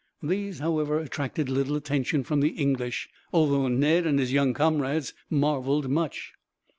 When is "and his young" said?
4.07-4.51